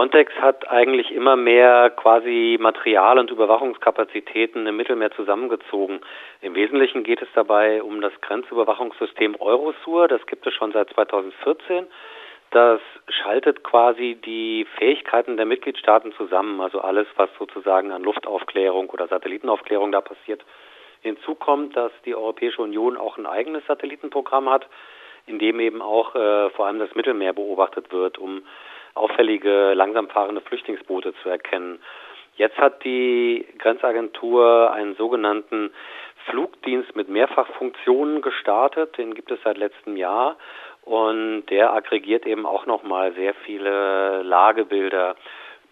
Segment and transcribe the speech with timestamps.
[0.00, 6.00] Frontex hat eigentlich immer mehr quasi Material- und Überwachungskapazitäten im Mittelmeer zusammengezogen.
[6.40, 10.08] Im Wesentlichen geht es dabei um das Grenzüberwachungssystem Eurosur.
[10.08, 11.86] Das gibt es schon seit 2014.
[12.50, 19.06] Das schaltet quasi die Fähigkeiten der Mitgliedstaaten zusammen, also alles, was sozusagen an Luftaufklärung oder
[19.06, 20.42] Satellitenaufklärung da passiert.
[21.02, 24.66] Hinzu kommt, dass die Europäische Union auch ein eigenes Satellitenprogramm hat,
[25.26, 28.40] in dem eben auch äh, vor allem das Mittelmeer beobachtet wird, um
[29.00, 31.80] auffällige, langsam fahrende Flüchtlingsboote zu erkennen.
[32.36, 35.70] Jetzt hat die Grenzagentur einen sogenannten
[36.26, 38.96] Flugdienst mit Mehrfachfunktionen gestartet.
[38.98, 40.36] Den gibt es seit letztem Jahr.
[40.82, 45.16] Und der aggregiert eben auch nochmal sehr viele Lagebilder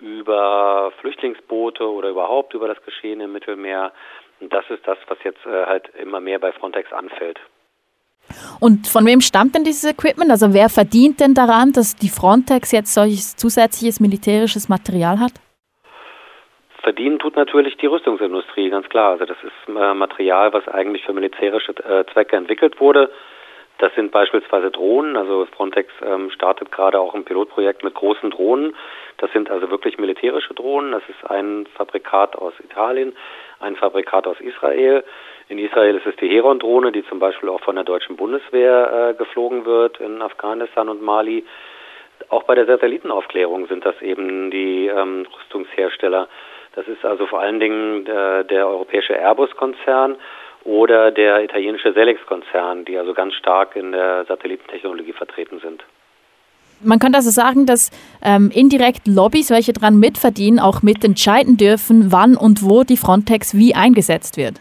[0.00, 3.92] über Flüchtlingsboote oder überhaupt über das Geschehen im Mittelmeer.
[4.40, 7.40] Und das ist das, was jetzt äh, halt immer mehr bei Frontex anfällt.
[8.60, 10.30] Und von wem stammt denn dieses Equipment?
[10.30, 15.32] Also wer verdient denn daran, dass die Frontex jetzt solches zusätzliches militärisches Material hat?
[16.82, 19.10] Verdienen tut natürlich die Rüstungsindustrie, ganz klar.
[19.12, 23.10] Also das ist äh, Material, was eigentlich für militärische äh, Zwecke entwickelt wurde.
[23.78, 25.16] Das sind beispielsweise Drohnen.
[25.16, 28.74] Also Frontex ähm, startet gerade auch ein Pilotprojekt mit großen Drohnen.
[29.18, 30.92] Das sind also wirklich militärische Drohnen.
[30.92, 33.14] Das ist ein Fabrikat aus Italien,
[33.60, 35.04] ein Fabrikat aus Israel.
[35.48, 39.14] In Israel ist es die Heron-Drohne, die zum Beispiel auch von der deutschen Bundeswehr äh,
[39.14, 41.44] geflogen wird in Afghanistan und Mali.
[42.28, 46.28] Auch bei der Satellitenaufklärung sind das eben die ähm, Rüstungshersteller.
[46.74, 50.16] Das ist also vor allen Dingen der, der europäische Airbus-Konzern
[50.64, 55.84] oder der italienische Selex-Konzern, die also ganz stark in der Satellitentechnologie vertreten sind.
[56.80, 57.90] Man kann also sagen, dass
[58.22, 63.74] ähm, indirekt Lobbys, welche daran mitverdienen, auch mitentscheiden dürfen, wann und wo die Frontex wie
[63.74, 64.60] eingesetzt wird.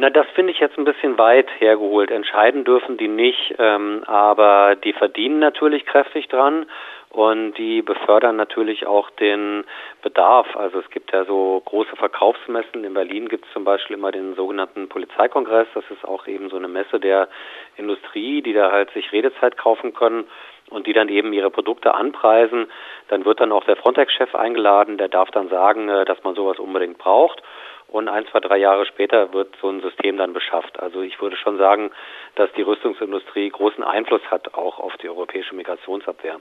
[0.00, 2.10] Na, das finde ich jetzt ein bisschen weit hergeholt.
[2.12, 6.66] Entscheiden dürfen die nicht, ähm, aber die verdienen natürlich kräftig dran
[7.10, 9.64] und die befördern natürlich auch den
[10.02, 10.56] Bedarf.
[10.56, 12.84] Also es gibt ja so große Verkaufsmessen.
[12.84, 15.68] In Berlin gibt es zum Beispiel immer den sogenannten Polizeikongress.
[15.74, 17.28] Das ist auch eben so eine Messe der
[17.76, 20.24] Industrie, die da halt sich Redezeit kaufen können
[20.70, 22.66] und die dann eben ihre Produkte anpreisen.
[23.08, 26.58] Dann wird dann auch der Frontex-Chef eingeladen, der darf dann sagen, äh, dass man sowas
[26.58, 27.42] unbedingt braucht
[27.88, 30.78] und ein, zwei, drei Jahre später wird so ein System dann beschafft.
[30.78, 31.90] Also ich würde schon sagen,
[32.34, 36.38] dass die Rüstungsindustrie großen Einfluss hat auch auf die europäische Migrationsabwehr.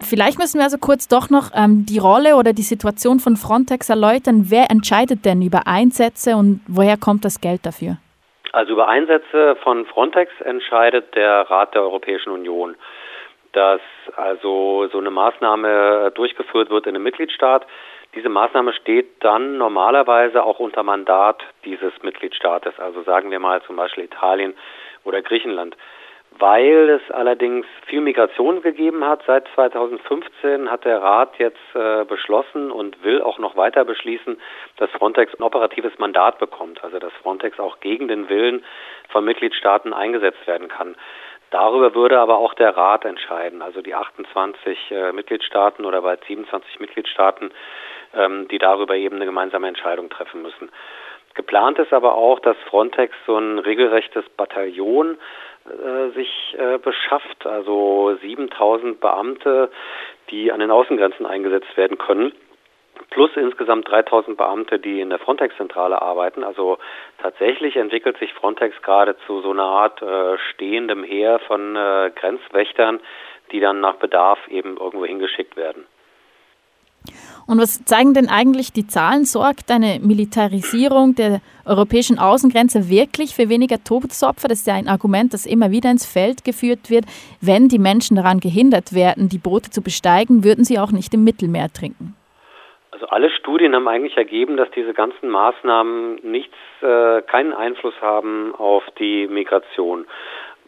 [0.00, 3.90] Vielleicht müssen wir also kurz doch noch ähm, die Rolle oder die Situation von Frontex
[3.90, 4.46] erläutern.
[4.48, 7.96] Wer entscheidet denn über Einsätze und woher kommt das Geld dafür?
[8.52, 12.76] Also über Einsätze von Frontex entscheidet der Rat der Europäischen Union.
[13.52, 13.80] Dass
[14.16, 17.66] also so eine Maßnahme durchgeführt wird in einem Mitgliedstaat,
[18.14, 23.76] diese Maßnahme steht dann normalerweise auch unter Mandat dieses Mitgliedstaates, also sagen wir mal zum
[23.76, 24.54] Beispiel Italien
[25.04, 25.76] oder Griechenland.
[26.38, 32.70] Weil es allerdings viel Migration gegeben hat seit 2015, hat der Rat jetzt äh, beschlossen
[32.70, 34.40] und will auch noch weiter beschließen,
[34.76, 38.64] dass Frontex ein operatives Mandat bekommt, also dass Frontex auch gegen den Willen
[39.08, 40.94] von Mitgliedstaaten eingesetzt werden kann.
[41.50, 46.78] Darüber würde aber auch der Rat entscheiden, also die 28 äh, Mitgliedstaaten oder bei 27
[46.78, 47.50] Mitgliedstaaten
[48.14, 50.70] ähm, die darüber eben eine gemeinsame Entscheidung treffen müssen.
[51.38, 55.16] Geplant ist aber auch, dass Frontex so ein regelrechtes Bataillon
[55.66, 59.70] äh, sich äh, beschafft, also 7000 Beamte,
[60.30, 62.32] die an den Außengrenzen eingesetzt werden können
[63.10, 66.42] plus insgesamt 3000 Beamte, die in der Frontex-Zentrale arbeiten.
[66.42, 66.78] Also
[67.22, 72.98] tatsächlich entwickelt sich Frontex gerade zu so einer Art äh, stehendem Heer von äh, Grenzwächtern,
[73.52, 75.86] die dann nach Bedarf eben irgendwo hingeschickt werden.
[77.46, 79.24] Und was zeigen denn eigentlich die Zahlen?
[79.24, 84.48] Sorgt eine Militarisierung der europäischen Außengrenze wirklich für weniger Todesopfer?
[84.48, 87.04] Das ist ja ein Argument, das immer wieder ins Feld geführt wird.
[87.40, 91.24] Wenn die Menschen daran gehindert werden, die Boote zu besteigen, würden sie auch nicht im
[91.24, 92.14] Mittelmeer trinken.
[92.90, 98.54] Also alle Studien haben eigentlich ergeben, dass diese ganzen Maßnahmen nichts, äh, keinen Einfluss haben
[98.56, 100.04] auf die Migration.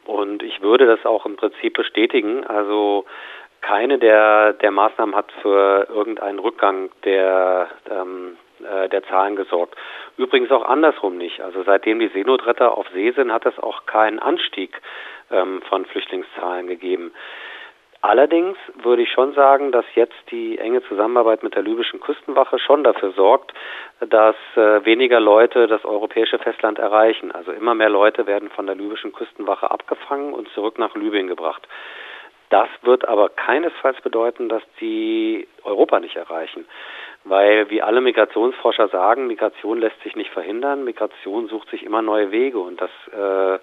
[0.05, 2.47] Und ich würde das auch im Prinzip bestätigen.
[2.47, 3.05] Also
[3.71, 9.77] keine der, der Maßnahmen hat für irgendeinen Rückgang der, ähm, äh, der Zahlen gesorgt.
[10.17, 11.41] Übrigens auch andersrum nicht.
[11.41, 14.83] Also seitdem die Seenotretter auf See sind, hat es auch keinen Anstieg
[15.31, 17.13] ähm, von Flüchtlingszahlen gegeben.
[18.03, 22.83] Allerdings würde ich schon sagen, dass jetzt die enge Zusammenarbeit mit der libyschen Küstenwache schon
[22.83, 23.53] dafür sorgt,
[24.01, 27.31] dass äh, weniger Leute das europäische Festland erreichen.
[27.31, 31.69] Also immer mehr Leute werden von der libyschen Küstenwache abgefangen und zurück nach Libyen gebracht.
[32.51, 36.67] Das wird aber keinesfalls bedeuten, dass die Europa nicht erreichen.
[37.23, 40.85] Weil, wie alle Migrationsforscher sagen, Migration lässt sich nicht verhindern.
[40.85, 43.59] Migration sucht sich immer neue Wege und das äh,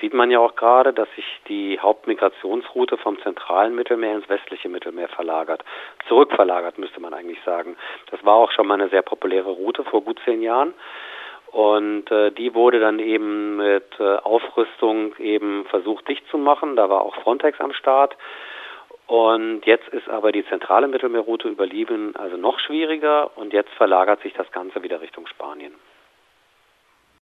[0.00, 5.08] sieht man ja auch gerade, dass sich die Hauptmigrationsroute vom zentralen Mittelmeer ins westliche Mittelmeer
[5.08, 5.64] verlagert.
[6.08, 7.76] Zurückverlagert, müsste man eigentlich sagen.
[8.10, 10.74] Das war auch schon mal eine sehr populäre Route vor gut zehn Jahren.
[11.56, 16.76] Und äh, die wurde dann eben mit äh, Aufrüstung eben versucht dicht zu machen.
[16.76, 18.14] Da war auch Frontex am Start.
[19.06, 24.20] Und jetzt ist aber die zentrale Mittelmeerroute über Libyen also noch schwieriger und jetzt verlagert
[24.20, 25.72] sich das Ganze wieder Richtung Spanien.